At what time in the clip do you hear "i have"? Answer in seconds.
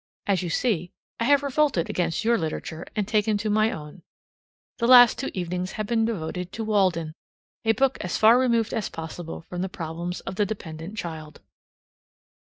1.19-1.43